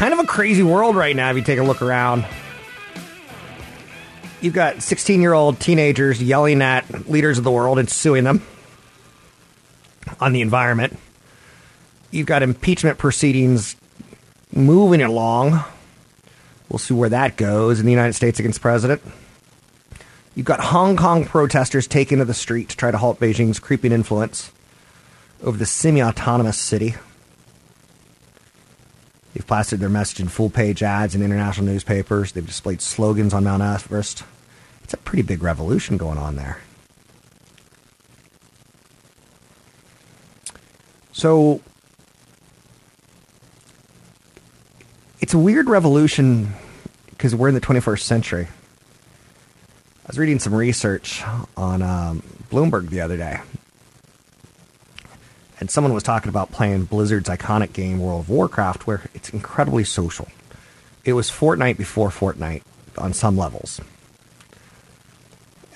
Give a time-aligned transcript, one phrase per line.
[0.00, 2.24] Kind of a crazy world right now if you take a look around.
[4.40, 8.42] You've got 16 year old teenagers yelling at leaders of the world and suing them
[10.18, 10.98] on the environment.
[12.10, 13.76] You've got impeachment proceedings
[14.54, 15.62] moving along.
[16.70, 19.02] We'll see where that goes in the United States against president.
[20.34, 23.92] You've got Hong Kong protesters taking to the street to try to halt Beijing's creeping
[23.92, 24.50] influence
[25.42, 26.94] over the semi autonomous city.
[29.34, 32.32] They've plastered their message in full page ads in international newspapers.
[32.32, 34.24] They've displayed slogans on Mount Everest.
[34.82, 36.60] It's a pretty big revolution going on there.
[41.12, 41.60] So,
[45.20, 46.54] it's a weird revolution
[47.10, 48.48] because we're in the 21st century.
[48.48, 51.22] I was reading some research
[51.56, 53.38] on um, Bloomberg the other day,
[55.60, 59.84] and someone was talking about playing Blizzard's iconic game World of Warcraft, where it's incredibly
[59.84, 60.26] social.
[61.04, 62.62] It was Fortnite before Fortnite
[62.96, 63.80] on some levels.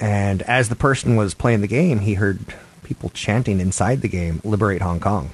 [0.00, 2.40] And as the person was playing the game, he heard
[2.82, 5.30] people chanting inside the game, Liberate Hong Kong.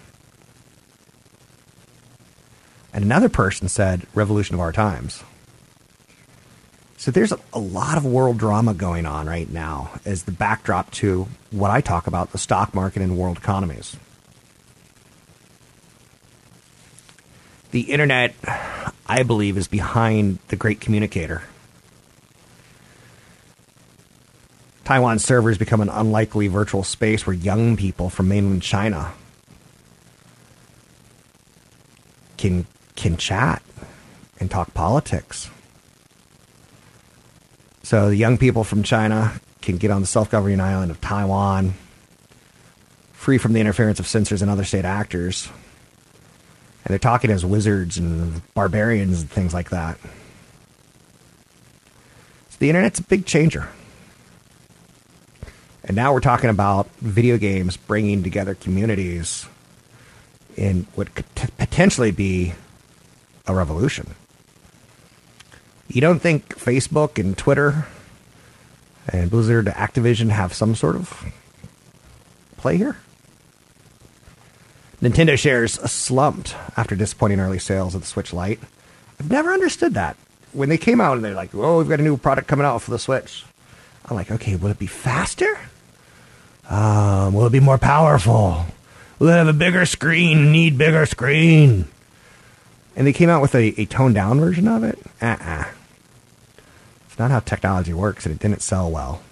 [2.92, 5.22] And another person said, Revolution of Our Times.
[6.96, 11.28] So there's a, lot of world drama going on right now as the backdrop to
[11.50, 13.96] what I talk about the stock market and world economies.
[17.70, 18.34] The internet,
[19.06, 21.42] I believe, is behind the great communicator.
[24.84, 29.12] Taiwan servers become an unlikely virtual space where young people from mainland China
[32.36, 32.66] can
[32.96, 33.62] can chat
[34.40, 35.48] and talk politics.
[37.84, 41.74] So the young people from China can get on the self-governing island of Taiwan,
[43.12, 45.48] free from the interference of censors and other state actors.
[46.84, 49.98] And they're talking as wizards and barbarians and things like that.
[52.48, 53.68] So the internet's a big changer.
[55.84, 59.46] And now we're talking about video games bringing together communities
[60.56, 62.54] in what could t- potentially be
[63.46, 64.14] a revolution.
[65.88, 67.86] You don't think Facebook and Twitter
[69.08, 71.24] and Blizzard Activision have some sort of
[72.56, 72.96] play here?
[75.02, 78.60] Nintendo shares slumped after disappointing early sales of the Switch Lite.
[79.18, 80.16] I've never understood that.
[80.52, 82.82] When they came out and they're like, oh, we've got a new product coming out
[82.82, 83.44] for the Switch.
[84.04, 85.58] I'm like, okay, will it be faster?
[86.68, 88.66] Um, will it be more powerful?
[89.18, 90.52] Will it have a bigger screen?
[90.52, 91.86] Need bigger screen?
[92.96, 94.98] And they came out with a, a toned down version of it.
[95.22, 95.64] Uh uh
[97.06, 99.22] It's not how technology works, and it didn't sell well.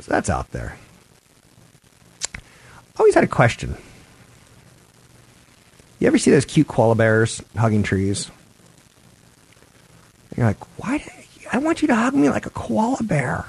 [0.00, 0.76] So that's out there.
[2.98, 3.76] Always had a question.
[5.98, 8.30] You ever see those cute koala bears hugging trees?
[10.36, 11.04] You're like, why?
[11.52, 13.46] I want you to hug me like a koala bear.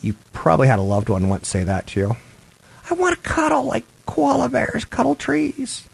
[0.00, 2.16] You probably had a loved one once say that to you.
[2.90, 5.86] I want to cuddle like koala bears cuddle trees.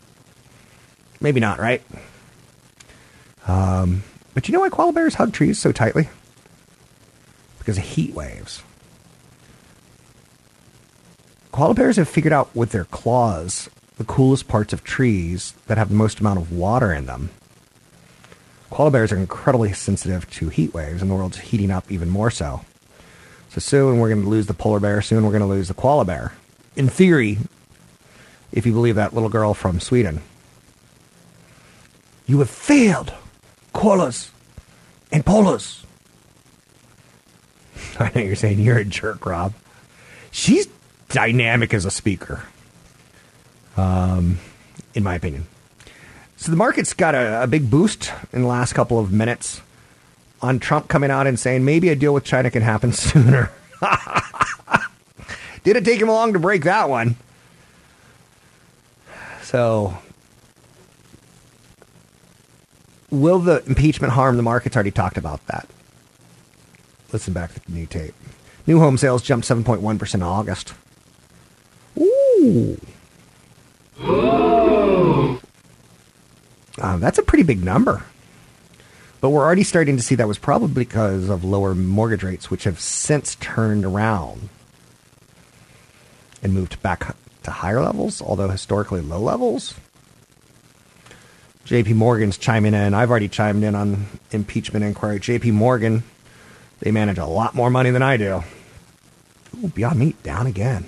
[1.20, 1.82] Maybe not, right?
[3.46, 4.02] Um,
[4.32, 6.08] but you know why koala bears hug trees so tightly?
[7.58, 8.62] Because of heat waves.
[11.52, 15.88] Koala bears have figured out with their claws the coolest parts of trees that have
[15.88, 17.30] the most amount of water in them.
[18.70, 22.30] Koala bears are incredibly sensitive to heat waves, and the world's heating up even more
[22.30, 22.64] so.
[23.50, 25.00] So soon we're going to lose the polar bear.
[25.00, 26.32] Soon we're going to lose the koala bear.
[26.74, 27.38] In theory,
[28.50, 30.22] if you believe that little girl from Sweden.
[32.26, 33.12] You have failed,
[33.74, 34.30] koalas
[35.12, 35.84] and polas.
[38.00, 39.54] I know you're saying you're a jerk, Rob.
[40.30, 40.68] She's
[41.10, 42.42] dynamic as a speaker,
[43.76, 44.38] um,
[44.94, 45.46] in my opinion.
[46.36, 49.60] So the market's got a, a big boost in the last couple of minutes
[50.42, 53.50] on Trump coming out and saying maybe a deal with China can happen sooner.
[55.64, 57.16] Did it take him long to break that one?
[59.42, 59.96] So,
[63.10, 64.76] will the impeachment harm the markets?
[64.76, 65.66] Already talked about that.
[67.12, 68.14] Listen back to the new tape.
[68.66, 70.74] New home sales jumped 7.1% in August.
[71.98, 72.78] Ooh.
[74.00, 75.38] Uh,
[76.98, 78.04] that's a pretty big number.
[79.20, 82.64] But we're already starting to see that was probably because of lower mortgage rates, which
[82.64, 84.50] have since turned around
[86.42, 89.74] and moved back to higher levels, although historically low levels.
[91.64, 92.92] JP Morgan's chiming in.
[92.92, 95.18] I've already chimed in on impeachment inquiry.
[95.18, 96.02] JP Morgan,
[96.80, 98.44] they manage a lot more money than I do.
[99.62, 100.86] Ooh, Beyond Meat down again.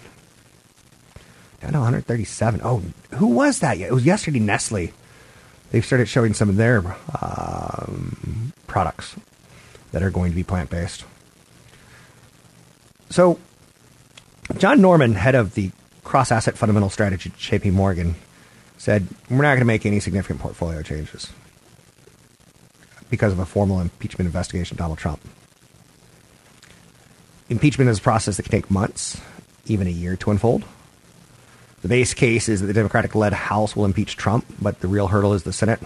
[1.61, 2.61] Down to 137.
[2.63, 2.83] Oh,
[3.13, 3.79] who was that?
[3.79, 4.93] It was yesterday Nestle.
[5.71, 9.17] They've started showing some of their um, products
[9.93, 11.05] that are going to be plant based.
[13.11, 13.39] So,
[14.59, 15.71] John Normand, head of the
[16.05, 18.17] cross asset fundamental strategy at JP Morgan,
[18.79, 21.33] said, We're not going to make any significant portfolio changes
[23.11, 25.21] because of a formal impeachment investigation of Donald Trump.
[27.49, 29.21] Impeachment is a process that can take months,
[29.67, 30.65] even a year to unfold.
[31.83, 35.09] The base case is that the Democratic led House will impeach Trump, but the real
[35.09, 35.81] hurdle is the Senate,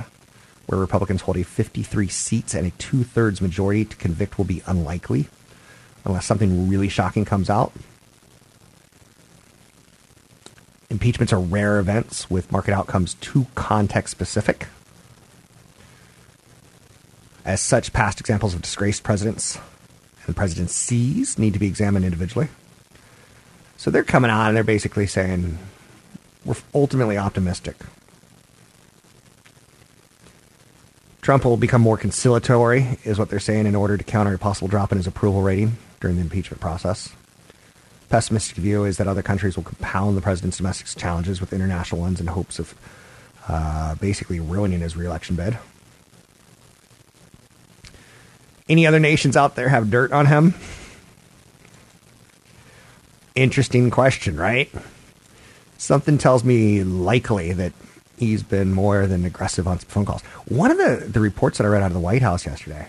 [0.67, 4.63] where Republicans hold a 53 seats and a two thirds majority to convict will be
[4.67, 5.29] unlikely
[6.05, 7.73] unless something really shocking comes out.
[10.89, 14.67] Impeachments are rare events with market outcomes too context specific.
[17.45, 19.59] As such, past examples of disgraced presidents
[20.27, 22.49] and presidencies need to be examined individually.
[23.77, 25.59] So they're coming on and they're basically saying,
[26.45, 27.77] we're ultimately optimistic.
[31.21, 34.69] Trump will become more conciliatory, is what they're saying, in order to counter a possible
[34.69, 37.11] drop in his approval rating during the impeachment process.
[38.09, 42.21] Pessimistic view is that other countries will compound the president's domestic challenges with international ones
[42.21, 42.75] in hopes of
[43.47, 45.59] uh, basically ruining his reelection bid.
[48.69, 50.55] Any other nations out there have dirt on him?
[53.35, 54.73] Interesting question, right?
[55.81, 57.73] Something tells me likely that
[58.19, 60.21] he's been more than aggressive on phone calls.
[60.47, 62.88] One of the, the reports that I read out of the White House yesterday,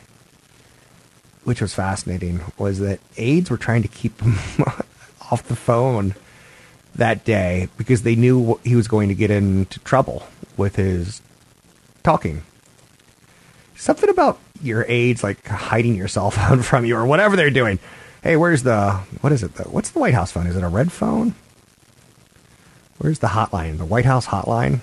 [1.46, 4.34] which was fascinating, was that aides were trying to keep him
[5.32, 6.16] off the phone
[6.94, 10.28] that day because they knew he was going to get into trouble
[10.58, 11.22] with his
[12.04, 12.44] talking.
[13.78, 17.80] Something about your aides like hiding your cell phone from you or whatever they're doing.
[18.22, 19.56] Hey, where's the what is it?
[19.56, 20.46] The, what's the White House phone?
[20.46, 21.36] Is it a red phone?
[23.02, 23.80] Where's the hotline?
[23.80, 24.82] The White House hotline?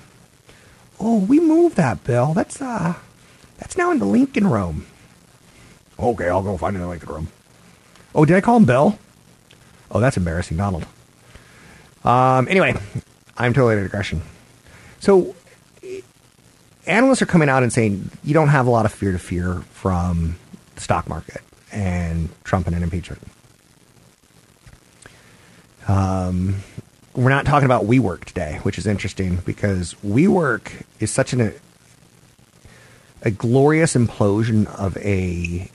[0.98, 2.34] Oh, we moved that, Bill.
[2.34, 2.94] That's uh
[3.58, 4.86] that's now in the Lincoln room.
[6.00, 7.28] Okay, I'll go find it in the Lincoln room.
[8.16, 8.98] Oh, did I call him Bill?
[9.92, 10.84] Oh, that's embarrassing, Donald.
[12.04, 12.74] Um, anyway,
[13.36, 14.22] I'm totally at digression.
[14.98, 15.36] So,
[16.86, 19.54] analysts are coming out and saying you don't have a lot of fear to fear
[19.70, 20.36] from
[20.74, 23.22] the stock market and Trump and an impeachment.
[25.86, 26.56] Um,
[27.18, 31.52] we're not talking about WeWork today, which is interesting because WeWork is such an, a,
[33.22, 35.68] a glorious implosion of a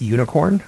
[0.00, 0.64] unicorn,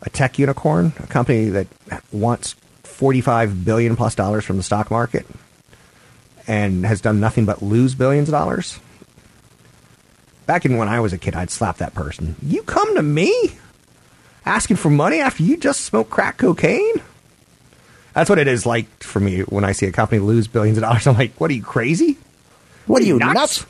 [0.00, 1.66] a tech unicorn, a company that
[2.10, 5.26] wants 45 billion plus dollars from the stock market
[6.46, 8.80] and has done nothing but lose billions of dollars.
[10.46, 12.36] Back in when I was a kid, I'd slap that person.
[12.40, 13.58] You come to me
[14.46, 17.02] asking for money after you just smoked crack cocaine?
[18.18, 20.82] That's what it is like for me when I see a company lose billions of
[20.82, 21.06] dollars.
[21.06, 22.18] I'm like, what are you crazy?
[22.86, 23.34] What are you nuts?
[23.34, 23.66] nuts?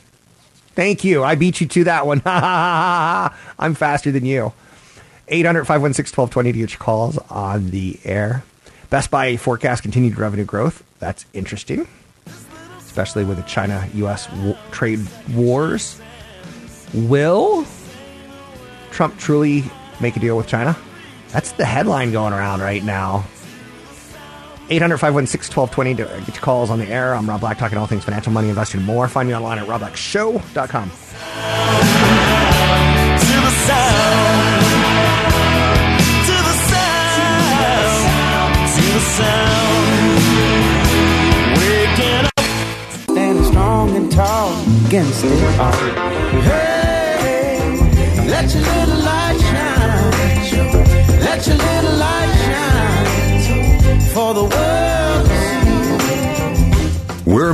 [0.73, 1.23] Thank you.
[1.23, 2.23] I beat you to that one.
[2.25, 4.51] I'm faster than you.
[5.27, 8.43] 800 516 1220 to get your calls on the air.
[8.89, 10.83] Best Buy forecast continued revenue growth.
[10.97, 11.87] That's interesting.
[12.79, 14.25] especially with the China U.S.
[14.25, 16.01] W- trade wars.
[16.95, 17.67] Will
[18.89, 19.65] Trump truly
[20.01, 20.75] make a deal with China?
[21.27, 23.25] That's the headline going around right now.
[24.69, 27.15] 800 516 1220 to get your calls on the air.
[27.15, 29.07] I'm Rob Black, talking all things financial, money, investing, and more.
[29.07, 30.91] Find me online at robblackshow.com.
[43.03, 44.53] Standing strong and tall
[44.85, 45.23] against.
[45.23, 45.39] Hey,
[48.27, 50.11] let your little light shine.
[51.19, 51.78] Let your little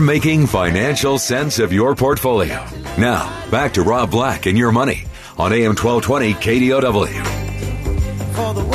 [0.05, 2.63] making financial sense of your portfolio.
[2.97, 5.05] Now, back to Rob Black and your money
[5.37, 7.07] on AM 1220 KDOW.
[8.35, 8.71] for the world.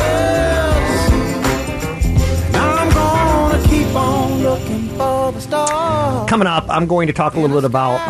[2.52, 6.28] Now I'm gonna keep on looking for the stars.
[6.28, 8.00] Coming up, I'm going to talk a little bit about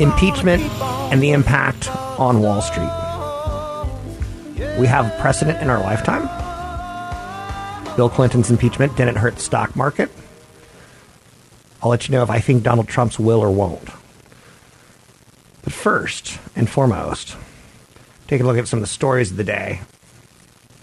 [0.00, 0.62] impeachment
[1.12, 2.90] and the impact on Wall Street.
[4.78, 6.28] We have precedent in our lifetime.
[7.96, 10.10] Bill Clinton's impeachment didn't hurt the stock market.
[11.82, 13.88] I'll let you know if I think Donald Trump's will or won't.
[15.64, 17.36] But first and foremost,
[18.28, 19.80] take a look at some of the stories of the day.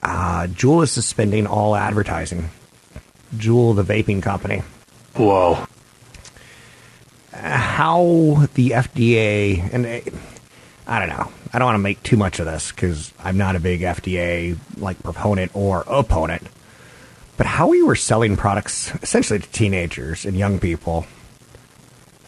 [0.04, 2.50] Uh, Juul is suspending all advertising.
[3.36, 4.64] Juul, the vaping company.
[5.16, 5.66] Whoa.
[7.32, 10.18] how the FDA and uh,
[10.88, 11.32] I don't know.
[11.54, 14.58] I don't want to make too much of this because I'm not a big FDA
[14.78, 16.44] like proponent or opponent.
[17.40, 21.06] But how we were selling products essentially to teenagers and young people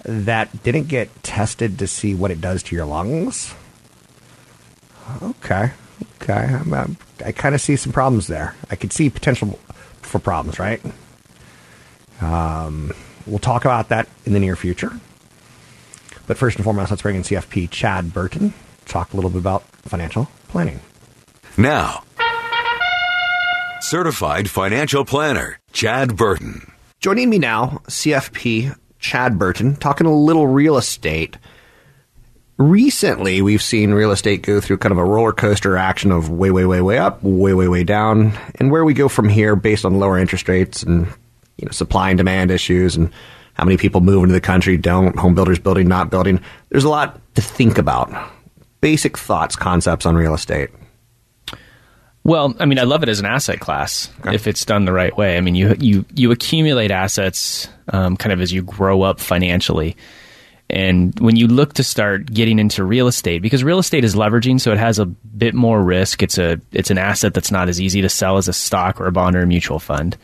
[0.05, 3.53] that didn't get tested to see what it does to your lungs.
[5.21, 5.71] Okay,
[6.21, 6.33] okay.
[6.33, 8.55] I'm, I'm, I kind of see some problems there.
[8.69, 9.59] I could see potential
[10.01, 10.81] for problems, right?
[12.21, 12.93] Um,
[13.27, 14.97] we'll talk about that in the near future.
[16.25, 18.53] But first and foremost, let's bring in CFP Chad Burton.
[18.85, 20.79] To talk a little bit about financial planning.
[21.57, 22.03] Now,
[23.81, 26.71] certified financial planner Chad Burton.
[26.99, 31.37] Joining me now, CFP Chad Burton, talking a little real estate.
[32.57, 36.51] Recently, we've seen real estate go through kind of a roller coaster action of way,
[36.51, 39.83] way, way, way up, way, way, way down, and where we go from here based
[39.83, 41.07] on lower interest rates and
[41.57, 43.11] you know supply and demand issues and
[43.55, 46.39] how many people move into the country, don't home builders building, not building.
[46.69, 48.13] There's a lot to think about.
[48.79, 50.69] Basic thoughts, concepts on real estate.
[52.23, 55.15] Well, I mean, I love it as an asset class if it's done the right
[55.15, 55.37] way.
[55.37, 59.97] I mean, you you you accumulate assets um, kind of as you grow up financially,
[60.69, 64.61] and when you look to start getting into real estate, because real estate is leveraging,
[64.61, 66.21] so it has a bit more risk.
[66.21, 69.07] It's a it's an asset that's not as easy to sell as a stock or
[69.07, 70.15] a bond or a mutual fund.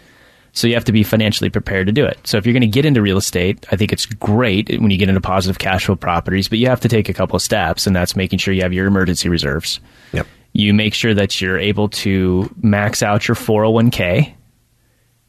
[0.53, 2.19] So you have to be financially prepared to do it.
[2.25, 4.97] So if you're going to get into real estate, I think it's great when you
[4.97, 7.85] get into positive cash flow properties, but you have to take a couple of steps,
[7.85, 9.79] and that's making sure you have your emergency reserves.
[10.13, 10.25] Yep.
[10.57, 14.33] You make sure that you're able to max out your 401k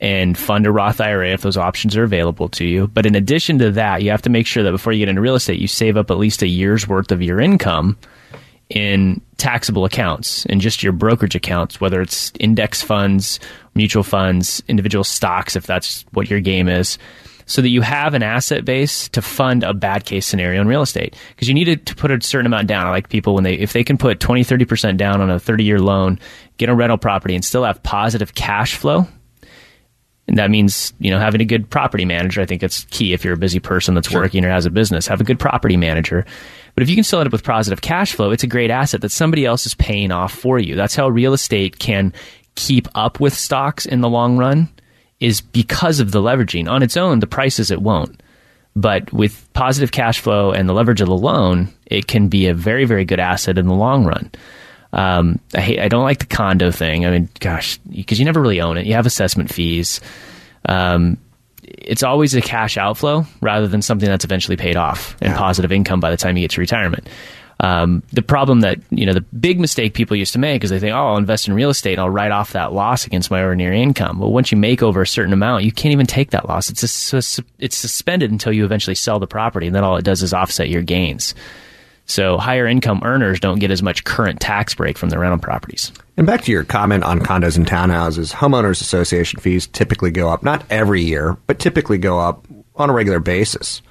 [0.01, 2.87] and fund a Roth IRA if those options are available to you.
[2.87, 5.21] But in addition to that, you have to make sure that before you get into
[5.21, 7.99] real estate, you save up at least a year's worth of your income
[8.71, 13.39] in taxable accounts and just your brokerage accounts, whether it's index funds,
[13.75, 16.97] mutual funds, individual stocks, if that's what your game is,
[17.49, 20.83] so that you have an asset base to fund a bad case scenario in real
[20.83, 21.17] estate.
[21.31, 22.87] Because you need to, to put a certain amount down.
[22.87, 25.65] I like people when they, if they can put 20, 30% down on a 30
[25.65, 26.21] year loan,
[26.59, 29.09] get a rental property and still have positive cash flow.
[30.29, 32.43] And that means, you know, having a good property manager.
[32.43, 35.07] I think it's key if you're a busy person that's working or has a business.
[35.07, 36.27] Have a good property manager.
[36.75, 39.01] But if you can still end up with positive cash flow, it's a great asset
[39.01, 40.75] that somebody else is paying off for you.
[40.75, 42.13] That's how real estate can
[42.57, 44.69] keep up with stocks in the long run
[45.21, 46.71] is because of the leveraging.
[46.71, 48.23] On its own, the prices it won't.
[48.77, 52.55] But with positive cash flow and the leverage of the loan, it can be a
[52.55, 54.31] very, very good asset in the long run.
[54.93, 57.05] Um, I hate, I don't like the condo thing.
[57.05, 58.87] I mean, gosh, because you never really own it.
[58.87, 60.01] You have assessment fees.
[60.67, 61.19] Um,
[61.63, 66.01] it's always a cash outflow rather than something that's eventually paid off and positive income
[66.01, 67.09] by the time you get to retirement.
[67.61, 70.79] Um, the problem that you know the big mistake people used to make is they
[70.79, 73.43] think, oh, I'll invest in real estate, and I'll write off that loss against my
[73.43, 74.21] ordinary income.
[74.21, 76.71] Well, once you make over a certain amount, you can't even take that loss.
[76.71, 80.33] It's it's suspended until you eventually sell the property, and then all it does is
[80.33, 81.35] offset your gains.
[82.09, 85.93] So higher income earners don't get as much current tax break from their rental properties.
[86.17, 90.43] And back to your comment on condos and townhouses, homeowners association fees typically go up,
[90.43, 92.47] not every year, but typically go up
[92.77, 93.83] on a regular basis.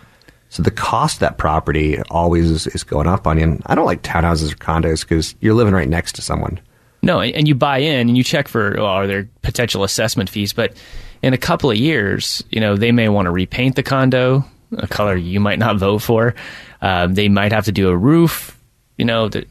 [0.50, 3.44] So the cost of that property always is, is going up on you.
[3.44, 6.60] And I don't like townhouses or condos because you're living right next to someone.
[7.02, 10.54] No, and you buy in and you check for well, are there potential assessment fees,
[10.54, 10.74] but
[11.22, 14.44] in a couple of years, you know, they may want to repaint the condo.
[14.78, 16.34] a color you might not vote for.
[16.82, 18.58] Um, they might have to do a roof.
[18.98, 19.48] You know, th-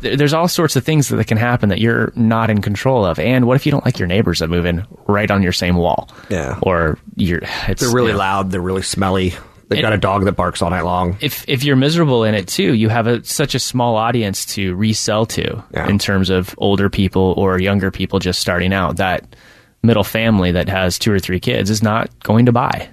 [0.00, 3.18] th- there's all sorts of things that can happen that you're not in control of.
[3.18, 5.76] And what if you don't like your neighbors that move in right on your same
[5.76, 6.08] wall?
[6.30, 6.58] Yeah.
[6.62, 8.50] Or you're it's, They're really you know, loud.
[8.50, 9.34] They're really smelly.
[9.68, 11.16] They've got a dog that barks all night long.
[11.20, 14.74] if if you're miserable in it too, you have a, such a small audience to
[14.74, 15.88] resell to Yeah.
[15.88, 18.96] in terms of older people or younger people just starting out.
[18.96, 19.34] That
[19.82, 22.88] middle family that has two or three kids is not going to buy.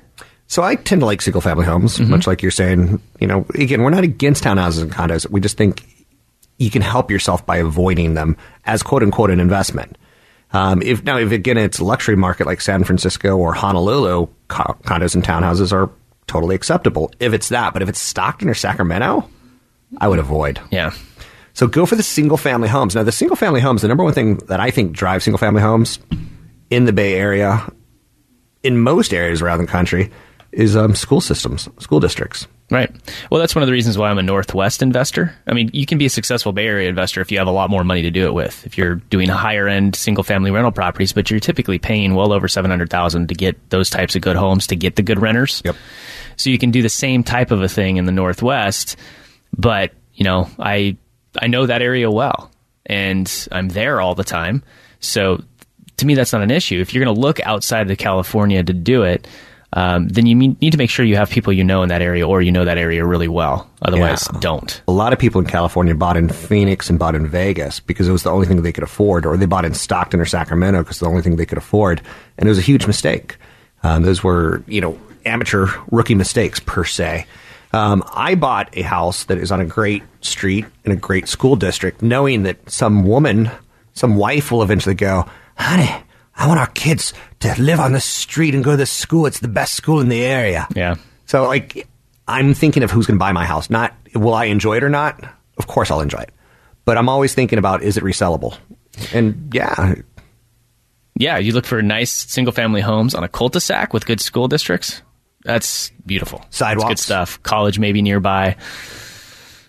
[0.48, 3.00] So I tend to like single family homes, much like you're saying.
[3.20, 5.30] You know, again, we're not against townhouses and condos.
[5.30, 5.86] We just think
[6.58, 8.36] you can help yourself by avoiding them
[8.66, 9.96] as quote unquote an investment.
[10.52, 14.76] Um, if now, if again it's a luxury market like San Francisco or Honolulu, co-
[14.84, 15.92] condos and townhouses are
[16.30, 17.74] totally acceptable if it's that.
[17.74, 19.30] But if it's Stockton or Sacramento,
[19.98, 20.62] I would avoid.
[20.72, 20.94] Yeah.
[21.54, 22.96] So go for the single family homes.
[22.96, 25.62] Now, the single family homes, the number one thing that I think drives single family
[25.62, 26.00] homes
[26.70, 27.70] in the Bay Area,
[28.64, 30.12] in most areas around the country,
[30.52, 32.48] is um, school systems, school districts.
[32.72, 32.92] Right.
[33.32, 35.36] Well, that's one of the reasons why I'm a Northwest investor.
[35.48, 37.72] I mean, you can be a successful Bay Area investor if you have a lot
[37.72, 38.64] more money to do it with.
[38.66, 42.48] If you're doing higher end single family rental properties, but you're typically paying well over
[42.48, 45.64] 700,000 to get those types of good homes to get the good renters.
[45.66, 45.76] Yep.
[46.40, 48.96] So you can do the same type of a thing in the Northwest,
[49.56, 50.96] but, you know, I
[51.40, 52.50] I know that area well
[52.86, 54.64] and I'm there all the time.
[55.02, 55.44] So
[55.98, 56.80] to me that's not an issue.
[56.80, 59.28] If you're going to look outside of California to do it,
[59.74, 62.26] um, then you need to make sure you have people you know in that area
[62.26, 63.70] or you know that area really well.
[63.82, 64.40] Otherwise, Yeah.
[64.40, 64.82] don't.
[64.88, 68.12] A lot of people in California bought in Phoenix and bought in Vegas because it
[68.14, 71.00] was the only thing they could afford, or they bought in Stockton or Sacramento because
[71.00, 72.02] the only thing they could afford,
[72.38, 73.36] and it was a huge mistake.
[73.84, 74.98] Um, those were, you know,
[75.30, 77.26] amateur rookie mistakes per se.
[77.72, 81.56] Um, I bought a house that is on a great street in a great school
[81.56, 83.52] district, knowing that some woman,
[83.94, 85.90] some wife will eventually go, honey,
[86.36, 89.26] I want our kids to live on this street and go to this school.
[89.26, 90.68] It's the best school in the area.
[90.76, 90.96] Yeah.
[91.26, 91.88] So, like,
[92.28, 93.70] I'm thinking of who's going to buy my house.
[93.70, 95.24] Not will I enjoy it or not.
[95.58, 96.32] Of course, I'll enjoy it.
[96.86, 98.58] But I'm always thinking about is it resellable?
[99.14, 99.96] And yeah,
[101.20, 105.02] Yeah, you look for nice single family homes on a cul-de-sac with good school districts.
[105.44, 106.40] That's beautiful.
[106.40, 106.90] That's Sidewalks.
[106.90, 107.42] good stuff.
[107.44, 108.56] College maybe nearby.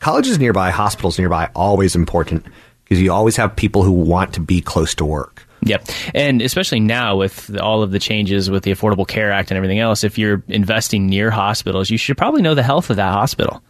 [0.01, 2.45] College is nearby, hospitals nearby, always important
[2.85, 5.47] because you always have people who want to be close to work.
[5.63, 5.89] Yep.
[6.15, 9.57] And especially now with the- all of the changes with the Affordable Care Act and
[9.59, 13.13] everything else, if you're investing near hospitals, you should probably know the health of that
[13.13, 13.63] hospital.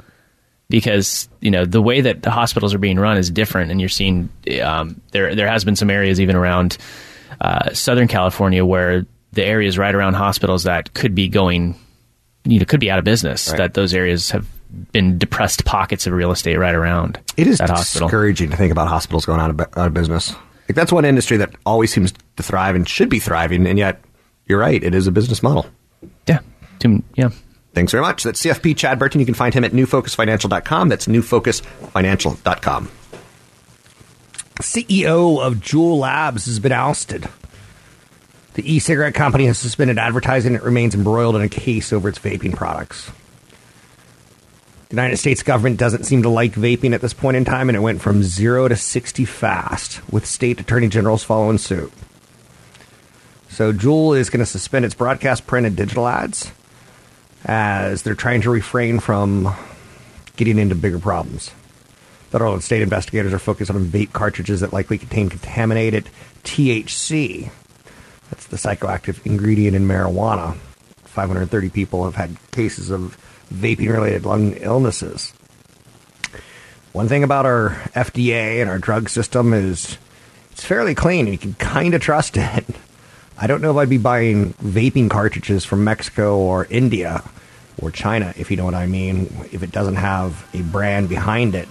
[0.69, 3.89] Because, you know, the way that the hospitals are being run is different and you're
[3.89, 4.29] seeing
[4.63, 6.79] um, there there has been some areas even around
[7.41, 11.75] uh, Southern California where the areas right around hospitals that could be going
[12.44, 13.48] you know, could be out of business.
[13.50, 13.59] Right.
[13.59, 14.46] That those areas have
[14.92, 18.07] been depressed pockets of real estate right around It is that hospital.
[18.07, 20.33] discouraging to think about hospitals going out of, out of business.
[20.68, 24.00] Like that's one industry that always seems to thrive and should be thriving, and yet
[24.46, 25.66] you're right, it is a business model.
[26.26, 26.38] Yeah.
[27.14, 27.31] Yeah.
[27.74, 28.22] Thanks very much.
[28.22, 29.20] That's CFP Chad Burton.
[29.20, 30.88] You can find him at newfocusfinancial.com.
[30.88, 32.88] That's newfocusfinancial.com.
[34.61, 37.29] CEO of Juul Labs has been ousted.
[38.55, 40.55] The e-cigarette company has suspended advertising.
[40.55, 43.11] It remains embroiled in a case over its vaping products.
[44.89, 47.77] The United States government doesn't seem to like vaping at this point in time, and
[47.77, 51.93] it went from zero to 60 fast, with state attorney generals following suit.
[53.51, 56.51] So Juul is going to suspend its broadcast, print, and digital ads
[57.45, 59.55] as they're trying to refrain from
[60.37, 61.51] getting into bigger problems.
[62.31, 66.09] Federal and state investigators are focused on vape cartridges that likely contain contaminated
[66.43, 67.51] THC.
[68.31, 70.57] That's the psychoactive ingredient in marijuana.
[71.05, 73.19] 530 people have had cases of
[73.53, 75.33] vaping related lung illnesses.
[76.93, 79.99] One thing about our FDA and our drug system is
[80.53, 82.64] it's fairly clean you can kind of trust it.
[83.38, 87.23] I don't know if I'd be buying vaping cartridges from Mexico or India
[87.81, 91.55] or China, if you know what I mean, if it doesn't have a brand behind
[91.55, 91.69] it.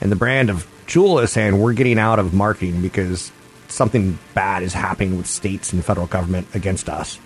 [0.00, 3.32] And the brand of Juul is saying we're getting out of marketing because
[3.68, 7.18] something bad is happening with states and the federal government against us.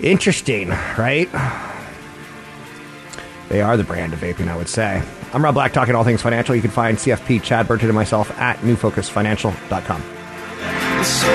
[0.00, 1.30] Interesting, right?
[3.48, 5.02] They are the brand of vaping, I would say.
[5.32, 6.54] I'm Rob Black, talking all things financial.
[6.54, 10.02] You can find CFP, Chad Burton, and myself at newfocusfinancial.com.
[11.04, 11.26] So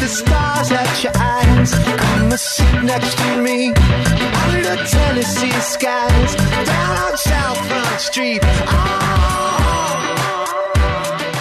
[0.00, 1.72] the stars at your eyes.
[1.74, 4.39] Come and sit next to me.
[4.70, 6.36] Under Tennessee skies.
[6.36, 8.40] Down on South Front Street.
[8.44, 9.66] Oh.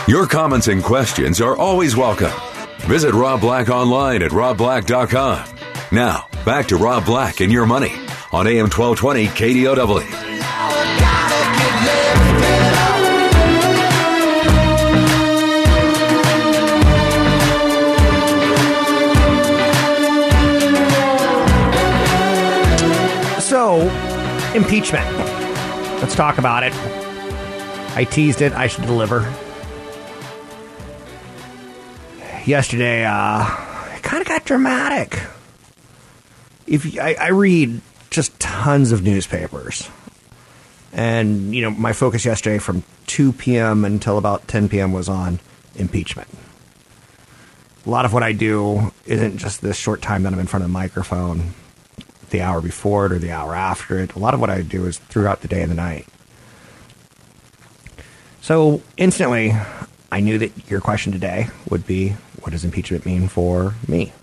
[0.08, 2.32] Your comments and questions are always welcome.
[2.88, 5.46] Visit Rob Black online at robblack.com.
[5.92, 7.94] Now, back to Rob Black and your money
[8.32, 11.09] on AM 1220 KDOW.
[24.60, 25.06] Impeachment.
[26.02, 26.74] Let's talk about it.
[27.96, 28.52] I teased it.
[28.54, 29.22] I should deliver.
[32.46, 33.46] Yesterday, uh,
[33.96, 35.22] it kind of got dramatic.
[36.68, 39.88] If you- I, I read just tons of newspapers,
[40.94, 43.86] and you know, my focus yesterday from 2 p.m.
[43.86, 44.92] until about 10 p.m.
[44.92, 45.40] was on
[45.76, 46.28] impeachment.
[47.86, 50.64] A lot of what I do isn't just this short time that I'm in front
[50.66, 51.54] of the microphone,
[52.30, 54.16] the hour before it or the hour after it.
[54.16, 56.08] A lot of what I do is throughout the day and the night.
[58.42, 59.54] So instantly,
[60.12, 64.14] I knew that your question today would be what does impeachment mean for me?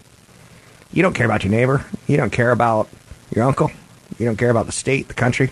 [0.92, 1.84] You don't care about your neighbor.
[2.06, 2.88] You don't care about
[3.34, 3.70] your uncle.
[4.18, 5.50] You don't care about the state, the country.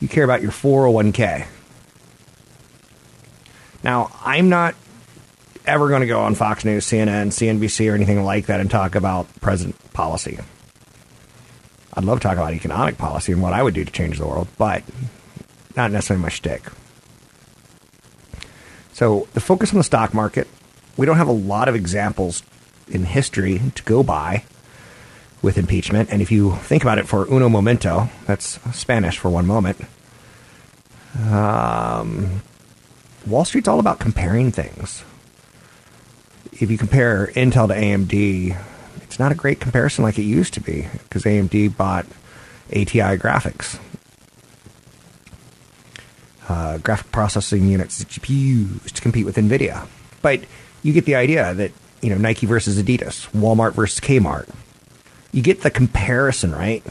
[0.00, 1.46] You care about your 401k.
[3.82, 4.74] Now, I'm not
[5.66, 8.94] ever going to go on Fox News, CNN, CNBC, or anything like that and talk
[8.94, 10.38] about president policy.
[11.94, 14.26] I'd love to talk about economic policy and what I would do to change the
[14.26, 14.82] world, but
[15.76, 16.62] not necessarily my shtick.
[18.92, 20.48] So the focus on the stock market,
[20.96, 22.42] we don't have a lot of examples
[22.88, 24.44] in history to go by
[25.42, 26.10] with impeachment.
[26.10, 29.80] And if you think about it for uno momento, that's Spanish for one moment.
[31.30, 32.42] Um,
[33.26, 35.04] Wall Street's all about comparing things.
[36.52, 38.56] If you compare Intel to AMD,
[39.02, 42.06] it's not a great comparison like it used to be because AMD bought
[42.70, 43.78] ATI graphics
[46.48, 49.86] uh, graphic processing units, GPUs, to compete with NVIDIA.
[50.22, 50.40] But
[50.82, 54.48] you get the idea that, you know, Nike versus Adidas, Walmart versus Kmart.
[55.32, 56.82] You get the comparison, right?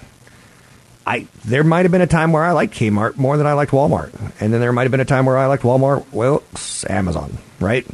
[1.05, 3.71] I there might have been a time where I liked Kmart more than I liked
[3.71, 4.13] Walmart.
[4.39, 6.43] And then there might have been a time where I liked Walmart, well,
[6.89, 7.87] Amazon, right?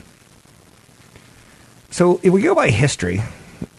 [1.92, 3.22] So if we go by history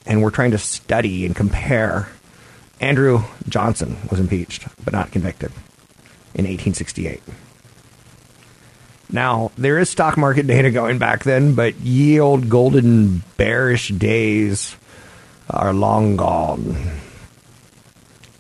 [0.07, 2.09] and we're trying to study and compare,
[2.81, 5.53] Andrew Johnson was impeached but not convicted
[6.35, 7.23] in 1868.
[9.11, 14.77] Now, there is stock market data going back then, but ye old golden bearish days
[15.49, 16.77] are long gone.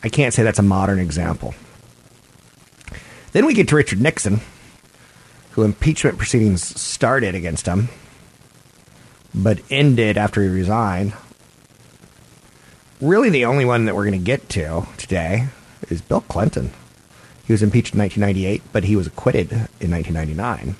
[0.03, 1.55] I can't say that's a modern example.
[3.33, 4.41] Then we get to Richard Nixon,
[5.53, 7.89] who impeachment proceedings started against him,
[9.35, 11.13] but ended after he resigned.
[13.01, 15.49] Really, the only one that we're going to get to today
[15.91, 16.73] is Bill Clinton.
[17.47, 20.77] He was impeached in 1998, but he was acquitted in 1999.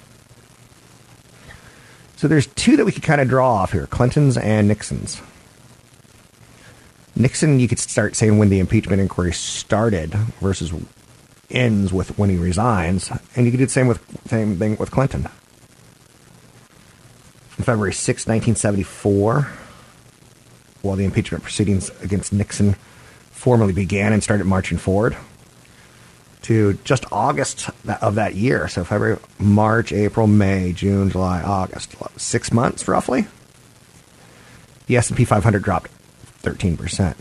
[2.17, 5.21] So there's two that we could kind of draw off here Clinton's and Nixon's.
[7.17, 10.73] Nixon, you could start saying when the impeachment inquiry started versus
[11.51, 14.91] ends with when he resigns, and you could do the same with same thing with
[14.91, 15.27] Clinton.
[17.59, 19.49] On February 6, 1974,
[20.85, 22.75] while the impeachment proceedings against Nixon
[23.31, 25.17] formally began and started marching forward,
[26.43, 27.71] to just August
[28.03, 28.69] of that year.
[28.69, 33.27] So February, March, April, May, June, July, August, six months roughly.
[34.87, 35.91] The S and P 500 dropped
[36.43, 37.17] 13 percent,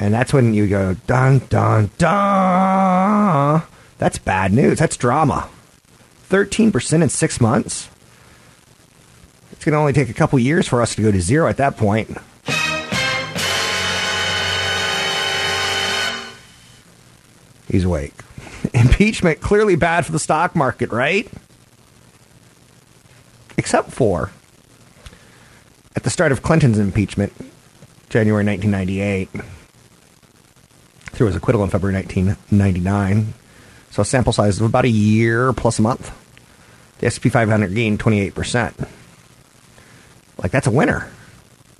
[0.00, 3.62] and that's when you go dun dun dun.
[3.98, 4.80] That's bad news.
[4.80, 5.48] That's drama.
[6.24, 7.88] 13 percent in six months.
[9.68, 11.76] Going to only take a couple years for us to go to zero at that
[11.76, 12.08] point.
[17.70, 18.14] He's awake.
[18.72, 21.30] Impeachment clearly bad for the stock market, right?
[23.58, 24.30] Except for
[25.94, 27.34] at the start of Clinton's impeachment,
[28.08, 29.28] January 1998,
[31.10, 33.34] through his acquittal in February 1999.
[33.90, 36.10] So a sample size of about a year plus a month.
[37.00, 38.88] The S&P 500 gained 28%.
[40.38, 41.10] Like that's a winner.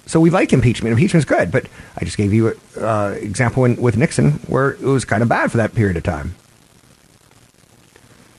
[0.07, 0.93] So we like impeachment.
[0.93, 1.67] Impeachment's good, but
[1.97, 5.29] I just gave you an uh, example in, with Nixon where it was kind of
[5.29, 6.35] bad for that period of time.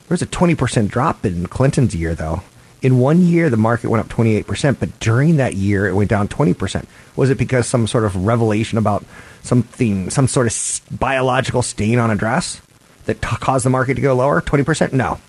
[0.10, 2.42] There was a 20% drop in Clinton's year, though.
[2.82, 6.28] In one year, the market went up 28%, but during that year, it went down
[6.28, 6.86] 20%.
[7.16, 9.06] Was it because some sort of revelation about
[9.44, 12.62] something, some sort of biological stain on a dress
[13.06, 14.42] that t- caused the market to go lower?
[14.42, 14.94] 20%?
[14.94, 15.20] No.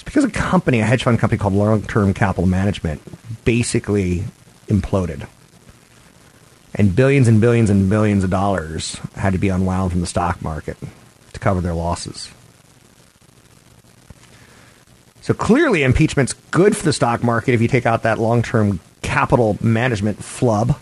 [0.00, 3.02] It's because a company, a hedge fund company called Long Term Capital Management,
[3.44, 4.24] basically
[4.66, 5.28] imploded.
[6.74, 10.40] And billions and billions and billions of dollars had to be unwound from the stock
[10.40, 10.78] market
[11.34, 12.30] to cover their losses.
[15.20, 18.80] So clearly, impeachment's good for the stock market if you take out that long term
[19.02, 20.78] capital management flub.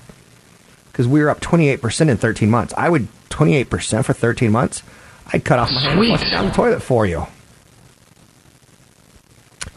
[0.92, 2.72] Because we were up 28% in 13 months.
[2.76, 4.85] I would, 28% for 13 months,
[5.33, 7.26] I'd cut off my hand and flush down the toilet for you.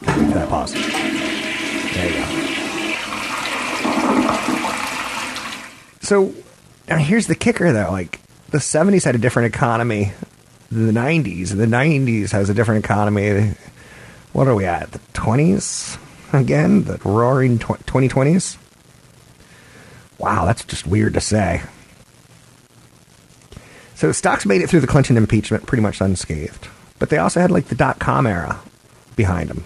[0.02, 0.74] For that pause.
[0.74, 2.26] There you go.
[6.02, 6.34] So
[6.90, 7.92] now here's the kicker though.
[7.92, 10.12] Like the 70s had a different economy
[10.70, 13.54] than the 90s, and the 90s has a different economy.
[14.34, 14.92] What are we at?
[14.92, 15.98] The 20s
[16.34, 16.84] again?
[16.84, 18.58] The roaring tw- 2020s?
[20.18, 21.62] Wow, that's just weird to say.
[23.96, 26.68] So stocks made it through the Clinton impeachment pretty much unscathed,
[27.00, 28.60] but they also had like the dot com era
[29.16, 29.64] behind them.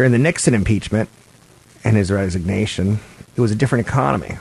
[0.00, 1.10] During the Nixon impeachment
[1.84, 3.00] and his resignation,
[3.36, 4.38] it was a different economy.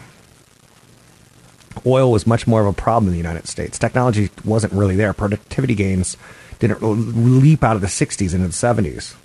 [1.86, 3.78] Oil was much more of a problem in the United States.
[3.78, 5.12] Technology wasn't really there.
[5.12, 6.16] Productivity gains
[6.60, 9.18] didn't leap out of the 60s into the 70s.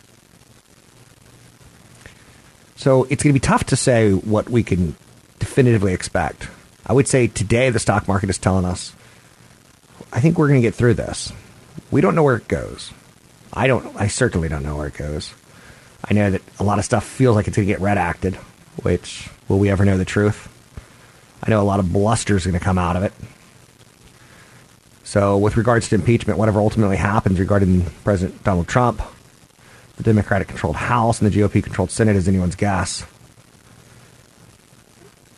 [2.74, 4.96] So it's going to be tough to say what we can
[5.38, 6.48] definitively expect.
[6.84, 8.92] I would say today the stock market is telling us,
[10.12, 11.32] I think we're going to get through this.
[11.92, 12.90] We don't know where it goes.
[13.52, 13.94] I don't.
[13.94, 15.32] I certainly don't know where it goes.
[16.08, 18.34] I know that a lot of stuff feels like it's going to get redacted,
[18.82, 20.50] which will we ever know the truth?
[21.42, 23.12] I know a lot of bluster is going to come out of it.
[25.02, 29.02] So, with regards to impeachment, whatever ultimately happens regarding President Donald Trump,
[29.96, 33.02] the Democratic controlled House and the GOP controlled Senate is anyone's guess.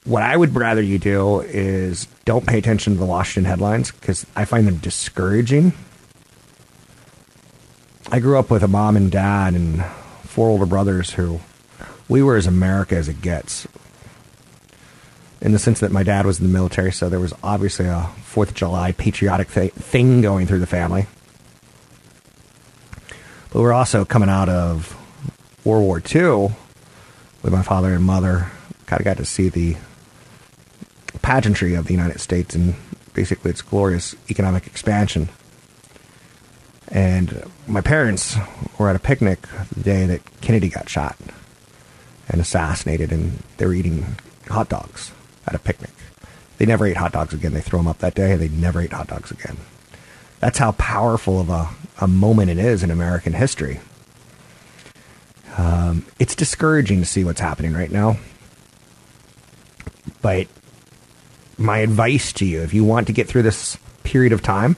[0.05, 4.25] What I would rather you do is don't pay attention to the Washington headlines because
[4.37, 5.73] I find them discouraging.
[8.11, 9.85] I grew up with a mom and dad and
[10.37, 11.41] four older brothers who
[12.11, 13.67] we were as America as it gets.
[15.41, 18.11] In the sense that my dad was in the military, so there was obviously a
[18.23, 21.07] Fourth of July patriotic th- thing going through the family.
[23.51, 24.95] But we're also coming out of
[25.65, 26.55] World War II
[27.43, 28.51] with my father and mother.
[28.85, 29.77] Kind of got to see the
[31.23, 32.75] pageantry of the United States and
[33.15, 35.31] basically its glorious economic expansion.
[36.89, 38.37] And my parents
[38.79, 39.43] were at a picnic
[39.75, 41.17] the day that Kennedy got shot
[42.29, 44.17] and assassinated, and they were eating
[44.49, 45.13] hot dogs
[45.47, 45.91] at a picnic.
[46.59, 47.53] They never ate hot dogs again.
[47.53, 49.57] They threw them up that day, and they never ate hot dogs again.
[50.41, 51.69] That's how powerful of a,
[52.01, 53.81] a moment it is in American history.
[55.57, 58.19] Um, it's discouraging to see what's happening right now.
[60.21, 60.49] But
[61.59, 64.77] my advice to you, if you want to get through this period of time,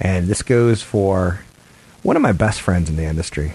[0.00, 1.40] and this goes for
[2.02, 3.52] one of my best friends in the industry.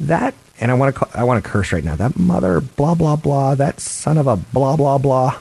[0.00, 1.96] That, and I want to, I want to curse right now.
[1.96, 3.54] That mother, blah blah blah.
[3.54, 5.38] That son of a blah blah blah.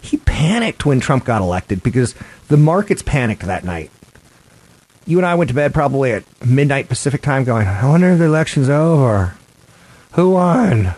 [0.00, 2.14] He panicked when Trump got elected because
[2.48, 3.90] the markets panicked that night.
[5.06, 8.18] You and I went to bed probably at midnight Pacific time, going, "I wonder if
[8.18, 9.34] the election's over.
[10.12, 10.94] Who won?"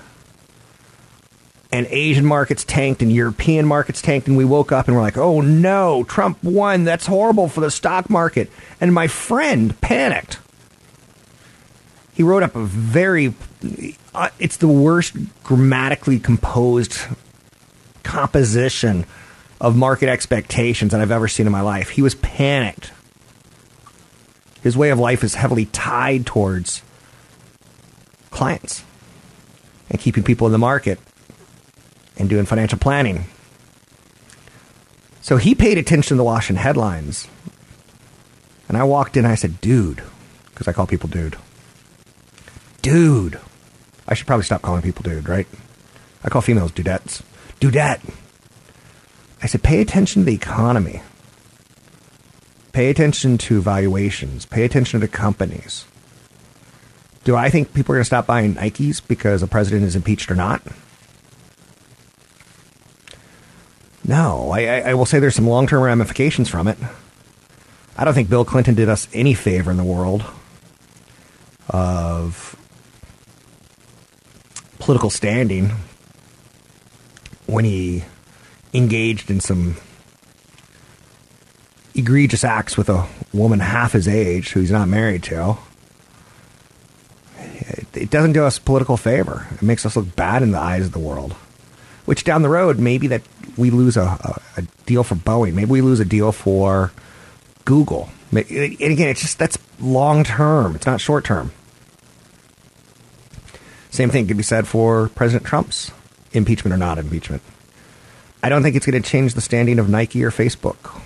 [1.73, 5.17] And Asian markets tanked and European markets tanked, and we woke up and we're like,
[5.17, 6.85] oh no, Trump won.
[6.85, 8.51] That's horrible for the stock market.
[8.81, 10.39] And my friend panicked.
[12.13, 13.35] He wrote up a very,
[14.15, 16.99] uh, it's the worst grammatically composed
[18.03, 19.07] composition
[19.61, 21.91] of market expectations that I've ever seen in my life.
[21.91, 22.93] He was panicked.
[24.63, 26.83] His way of life is heavily tied towards
[28.31, 28.85] clients
[29.89, 30.99] and keeping people in the market
[32.21, 33.25] and doing financial planning.
[35.23, 37.29] So he paid attention to the Washington headlines.
[38.69, 40.03] And I walked in I said, dude,
[40.47, 41.37] because I call people dude.
[42.83, 43.41] Dude.
[44.07, 45.47] I should probably stop calling people dude, right?
[46.23, 47.23] I call females dudettes.
[47.61, 48.01] Dudette.
[49.43, 51.03] I said, pay attention to the economy.
[52.73, 54.47] Pay attention to valuations.
[54.47, 55.87] Pay attention to companies.
[57.25, 60.31] Do I think people are going to stop buying Nikes because the president is impeached
[60.31, 60.63] or not?
[64.05, 66.79] No, I, I, will say there's some long term ramifications from it.
[67.97, 70.25] I don't think Bill Clinton did us any favor in the world
[71.69, 72.57] of
[74.79, 75.73] political standing
[77.47, 78.05] when he
[78.73, 79.77] engaged in some
[81.95, 85.59] egregious acts with a woman half his age who he's not married to.
[87.93, 89.47] It, doesn't do us political favor.
[89.53, 91.33] It makes us look bad in the eyes of the world.
[92.05, 93.23] Which down the road, maybe that
[93.61, 95.55] we lose a, a, a deal for Boeing.
[95.55, 96.91] Maybe we lose a deal for
[97.65, 98.09] Google.
[98.33, 100.75] And again, it's just that's long term.
[100.75, 101.53] It's not short term.
[103.91, 105.91] Same thing could be said for President Trump's
[106.33, 107.43] impeachment or not impeachment.
[108.43, 111.01] I don't think it's going to change the standing of Nike or Facebook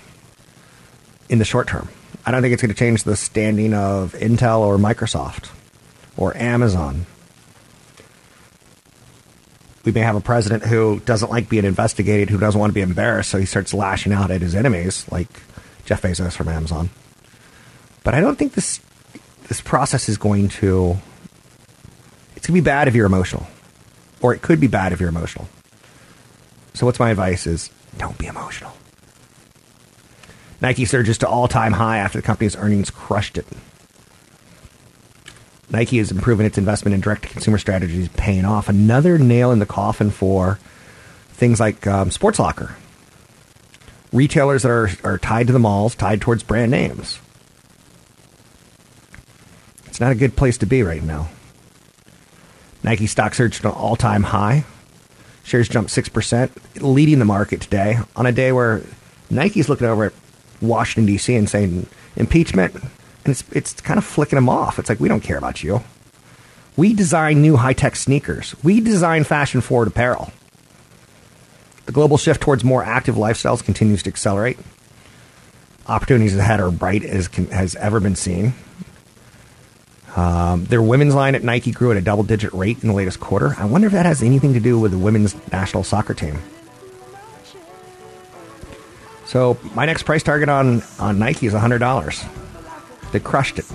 [1.27, 1.89] in the short term.
[2.25, 5.49] I don't think it's going to change the standing of Intel or Microsoft
[6.15, 7.05] or Amazon
[9.85, 12.81] we may have a president who doesn't like being investigated, who doesn't want to be
[12.81, 15.27] embarrassed, so he starts lashing out at his enemies, like
[15.85, 16.89] Jeff Bezos from Amazon.
[18.03, 18.81] But I don't think this
[19.47, 20.97] this process is going to.
[22.35, 23.45] It's to be bad if you're emotional,
[24.21, 25.47] or it could be bad if you're emotional.
[26.73, 27.45] So, what's my advice?
[27.45, 28.73] Is Don't be emotional.
[30.61, 33.45] Nike surges to all time high after the company's earnings crushed it.
[35.69, 38.69] Nike has improving its investment in direct to consumer strategies, paying off.
[38.69, 40.59] Another nail in the coffin for
[41.29, 42.75] things like um, Sports Locker.
[44.13, 47.19] Retailers that are, are tied to the malls, tied towards brand names.
[49.87, 51.29] It's not a good place to be right now.
[52.83, 54.65] Nike stock surged to an all time high.
[55.43, 58.81] Shares jumped 6%, leading the market today on a day where
[59.29, 60.13] Nike's looking over at
[60.61, 61.35] Washington, D.C.
[61.35, 62.75] and saying impeachment,
[63.25, 64.79] and it's, it's kind of flicking them off.
[64.79, 65.81] It's like, we don't care about you.
[66.77, 70.31] We design new high tech sneakers, we design fashion forward apparel.
[71.85, 74.57] The global shift towards more active lifestyles continues to accelerate.
[75.87, 78.53] Opportunities ahead are bright as can, has ever been seen.
[80.15, 83.19] Um, their women's line at Nike grew at a double digit rate in the latest
[83.19, 83.53] quarter.
[83.57, 86.39] I wonder if that has anything to do with the women's national soccer team.
[89.25, 92.44] So my next price target on, on Nike is $100.
[93.15, 93.65] They crushed it.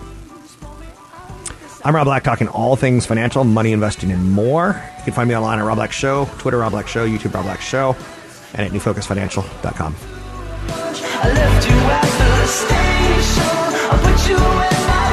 [1.83, 4.79] I'm Rob Black, talking all things financial, money, investing, and more.
[4.98, 7.44] You can find me online at Rob Black Show, Twitter Rob Black Show, YouTube Rob
[7.44, 7.96] Black Show,
[8.53, 9.96] and at newfocusfinancial.com.
[10.68, 13.44] I left you at the station.
[13.88, 14.42] I put you in
[14.90, 15.09] my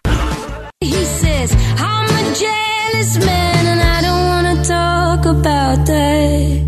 [0.00, 0.70] bag.
[0.80, 6.62] He says, I'm a jealous man and I don't want to talk about that.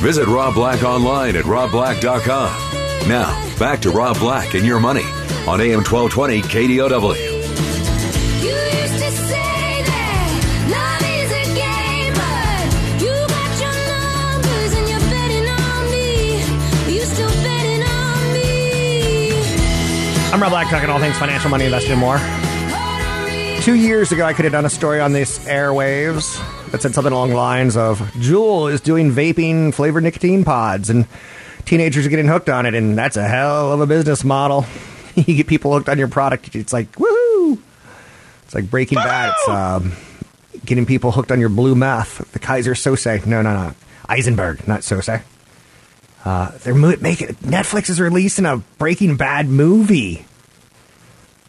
[0.00, 2.83] Visit Rob Black online at robblack.com.
[3.06, 5.04] Now, back to Rob Black and your money
[5.46, 7.14] on AM 1220 KDOW.
[8.40, 10.28] You used to say that
[10.72, 12.64] love is a game, but
[13.04, 16.40] you got your numbers and you're betting on me.
[16.94, 19.36] You still betting on me.
[20.32, 22.18] I'm Rob Black, talking all things financial, money, investing, and more.
[23.60, 26.40] Two years ago, I could have done a story on this airwaves
[26.70, 31.06] that said something along the lines of Juul is doing vaping flavored nicotine pods, and
[31.64, 34.66] teenagers are getting hooked on it, and that's a hell of a business model.
[35.14, 37.58] you get people hooked on your product, it's like, woohoo!
[38.44, 39.32] It's like Breaking Bad.
[39.36, 39.92] It's um,
[40.64, 42.30] getting people hooked on your blue meth.
[42.32, 43.26] The Keyser Söze.
[43.26, 43.74] No, no, no.
[44.08, 45.22] Heisenberg, not Söze.
[46.24, 50.24] Uh, they're mo- making Netflix is releasing a Breaking Bad movie.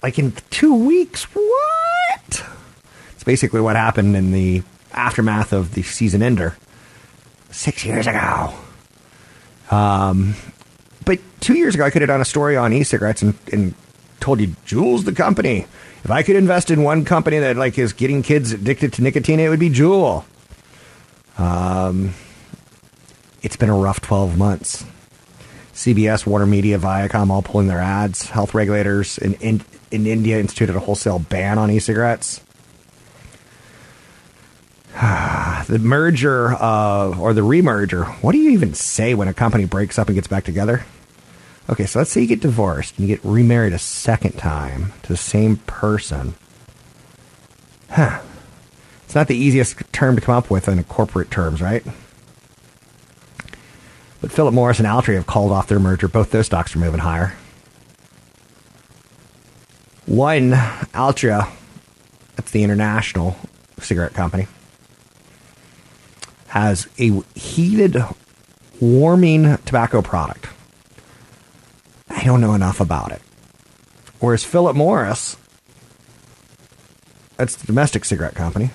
[0.04, 1.24] Like in two weeks.
[1.24, 2.46] What?
[3.14, 6.56] It's basically what happened in the aftermath of the season ender
[7.52, 8.54] six years ago.
[9.72, 10.36] Um,
[11.06, 13.74] but two years ago, I could have done a story on e-cigarettes and, and
[14.20, 15.68] told you, Juul's the company.
[16.04, 19.40] If I could invest in one company that like is getting kids addicted to nicotine,
[19.40, 20.24] it would be Juul.
[21.38, 22.14] Um,
[23.42, 24.86] it's been a rough 12 months.
[25.74, 28.30] CBS, Warner Media, Viacom all pulling their ads.
[28.30, 32.42] Health regulators in, in, in India instituted a wholesale ban on e cigarettes.
[35.68, 40.00] the merger uh, or the remerger, what do you even say when a company breaks
[40.00, 40.86] up and gets back together?
[41.70, 45.10] Okay, so let's say you get divorced and you get remarried a second time to
[45.10, 46.36] the same person.
[47.90, 48.22] Huh.
[49.04, 51.84] It's not the easiest term to come up with in corporate terms, right?
[54.22, 56.08] But Philip Morris and Altria have called off their merger.
[56.08, 57.34] Both those stocks are moving higher.
[60.06, 61.50] One, Altria,
[62.36, 63.36] that's the international
[63.80, 64.48] cigarette company,
[66.56, 67.98] has a heated,
[68.80, 70.48] warming tobacco product.
[72.10, 73.22] I don't know enough about it.
[74.22, 75.36] Whereas Philip Morris,
[77.36, 78.70] that's the domestic cigarette company,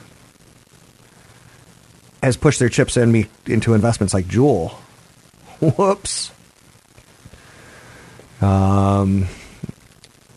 [2.23, 4.73] has pushed their chips in me into investments like Juul.
[5.61, 6.33] Whoops.
[8.43, 9.27] Um,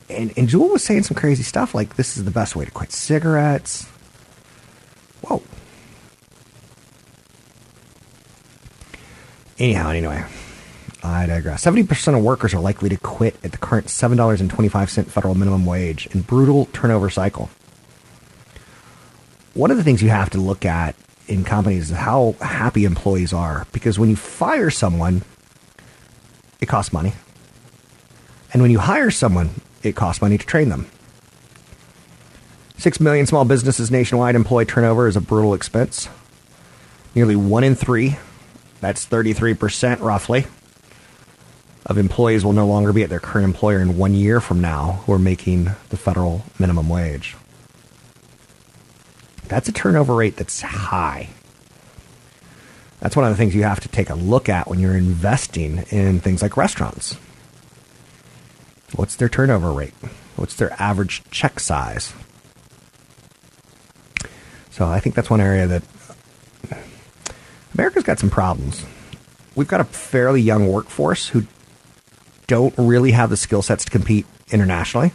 [0.10, 2.72] and, and Juul was saying some crazy stuff like this is the best way to
[2.72, 3.86] quit cigarettes.
[5.24, 5.44] Whoa.
[9.60, 10.26] Anyhow, anyway,
[11.04, 11.64] I digress.
[11.64, 16.22] 70% of workers are likely to quit at the current $7.25 federal minimum wage in
[16.22, 17.50] brutal turnover cycle.
[19.54, 20.96] One of the things you have to look at
[21.28, 25.22] in companies is how happy employees are because when you fire someone,
[26.60, 27.14] it costs money.
[28.52, 29.52] And when you hire someone,
[29.84, 30.88] it costs money to train them.
[32.78, 36.10] Six million small businesses nationwide employee turnover is a brutal expense.
[37.16, 38.18] Nearly one in three,
[38.84, 40.46] that's 33% roughly,
[41.86, 45.04] of employees will no longer be at their current employer in one year from now
[45.06, 47.36] who are making the federal minimum wage.
[49.48, 51.30] That's a turnover rate that's high.
[53.00, 55.80] That's one of the things you have to take a look at when you're investing
[55.90, 57.18] in things like restaurants.
[58.96, 59.94] What's their turnover rate?
[60.38, 62.14] What's their average check size?
[64.72, 65.84] So I think that's one area that
[67.74, 68.86] America's got some problems.
[69.56, 71.46] We've got a fairly young workforce who
[72.48, 75.12] don't really have the skill sets to compete internationally.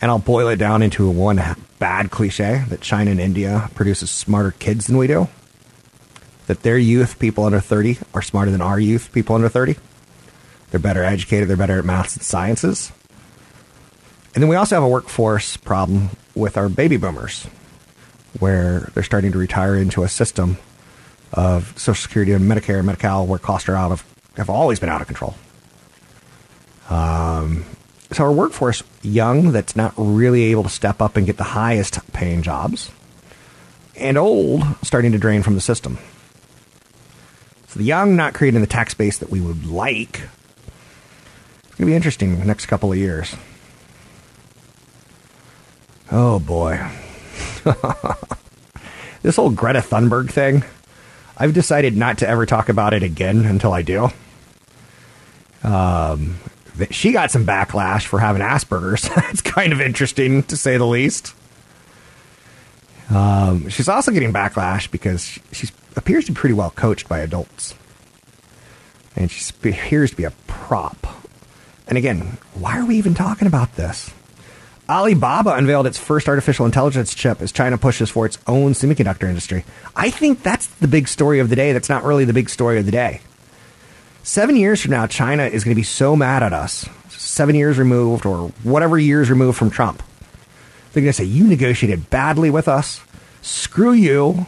[0.00, 1.40] And I'll boil it down into one
[1.78, 5.28] bad cliche that China and India produces smarter kids than we do.
[6.46, 9.76] That their youth, people under 30, are smarter than our youth, people under 30.
[10.70, 12.92] They're better educated, they're better at maths and sciences.
[14.34, 17.46] And then we also have a workforce problem with our baby boomers,
[18.38, 20.56] where they're starting to retire into a system
[21.32, 24.04] of Social Security and Medicare and Medi-Cal where costs are out of
[24.36, 25.34] have always been out of control.
[26.88, 27.64] Um,
[28.12, 32.00] so our workforce, young, that's not really able to step up and get the highest
[32.12, 32.90] paying jobs,
[33.96, 35.98] and old, starting to drain from the system.
[37.68, 40.22] So the young not creating the tax base that we would like.
[41.62, 43.36] It's going to be interesting in the next couple of years.
[46.10, 46.90] Oh boy.
[49.22, 50.64] this whole Greta Thunberg thing,
[51.40, 54.10] I've decided not to ever talk about it again until I do.
[55.64, 56.36] Um,
[56.90, 59.08] she got some backlash for having Asperger's.
[59.14, 61.34] That's kind of interesting to say the least.
[63.08, 67.20] Um, she's also getting backlash because she she's, appears to be pretty well coached by
[67.20, 67.74] adults.
[69.16, 71.06] And she appears to be a prop.
[71.88, 74.12] And again, why are we even talking about this?
[74.90, 79.64] Alibaba unveiled its first artificial intelligence chip as China pushes for its own semiconductor industry.
[79.94, 81.72] I think that's the big story of the day.
[81.72, 83.20] That's not really the big story of the day.
[84.24, 86.88] Seven years from now, China is going to be so mad at us.
[87.08, 90.02] Seven years removed, or whatever years removed from Trump.
[90.92, 93.00] They're going to say, You negotiated badly with us.
[93.42, 94.44] Screw you.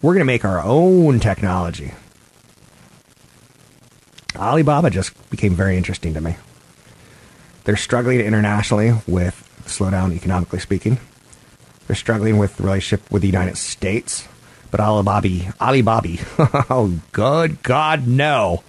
[0.00, 1.92] We're going to make our own technology.
[4.36, 6.36] Alibaba just became very interesting to me.
[7.64, 10.98] They're struggling internationally with slowdown, economically speaking.
[11.86, 14.26] They're struggling with the relationship with the United States.
[14.70, 16.16] But Alibaba, Alibaba,
[16.70, 18.62] oh, good God, no.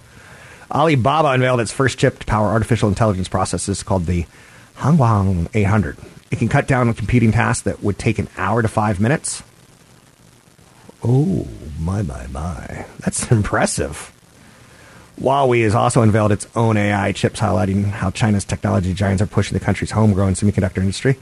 [0.70, 4.26] Alibaba unveiled its first chip to power artificial intelligence processes called the
[4.76, 5.96] Hanguang 800.
[6.30, 9.42] It can cut down on computing tasks that would take an hour to five minutes.
[11.02, 11.46] Oh,
[11.78, 12.86] my, my, my.
[13.00, 14.13] That's impressive.
[15.20, 19.56] Huawei has also unveiled its own AI chips, highlighting how China's technology giants are pushing
[19.56, 21.16] the country's homegrown semiconductor industry.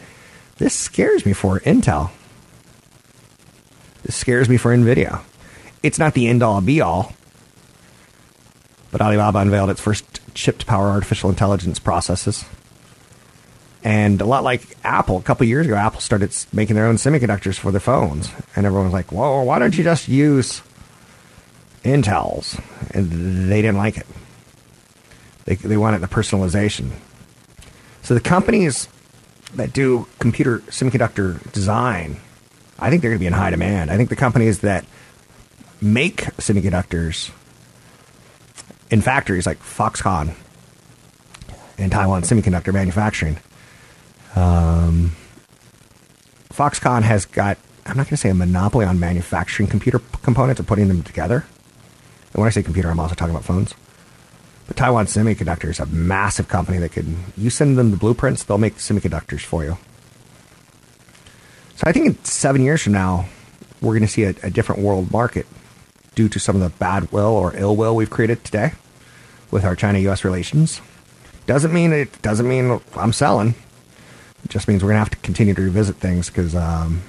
[0.57, 2.11] This scares me for Intel.
[4.03, 5.20] This scares me for NVIDIA.
[5.82, 7.12] It's not the end all be all,
[8.90, 12.45] but Alibaba unveiled its first chip to power artificial intelligence processes.
[13.84, 17.59] And a lot like Apple, a couple years ago, Apple started making their own semiconductors
[17.59, 18.30] for their phones.
[18.55, 20.62] And everyone was like, whoa, why don't you just use
[21.83, 22.59] Intel's?
[22.95, 24.07] And they didn't like it.
[25.45, 26.91] They, they wanted the personalization.
[28.03, 28.89] So the companies
[29.55, 32.16] that do computer semiconductor design,
[32.78, 33.91] I think they're going to be in high demand.
[33.91, 34.85] I think the companies that
[35.80, 37.30] make semiconductors
[38.91, 40.35] in factories like Foxconn
[41.78, 43.39] and Taiwan Semiconductor Manufacturing.
[44.37, 45.12] Um,
[46.53, 50.68] Foxconn has got, I'm not going to say a monopoly on manufacturing computer components and
[50.68, 51.47] putting them together.
[52.33, 53.74] And when I say computer, I'm also talking about phones.
[54.66, 57.07] But Taiwan Semiconductor is a massive company that could,
[57.37, 59.76] you send them the blueprints, they'll make semiconductors for you.
[61.76, 63.26] So I think in seven years from now,
[63.80, 65.47] we're going to see a, a different world market
[66.14, 68.72] due to some of the bad will or ill will we've created today
[69.51, 70.24] with our China-U.S.
[70.24, 70.80] relations.
[71.47, 73.55] Doesn't mean it doesn't mean I'm selling.
[74.45, 77.03] It just means we're gonna have to continue to revisit things because um,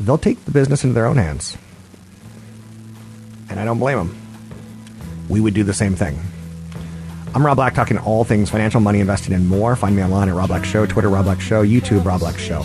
[0.00, 1.56] they'll take the business into their own hands,
[3.54, 4.16] and I don't blame them.
[5.28, 6.18] We would do the same thing.
[7.36, 9.76] I'm Rob Black, talking all things financial, money, investing, and more.
[9.76, 12.64] Find me online at Rob Black Show, Twitter Rob Black Show, YouTube Rob Black Show.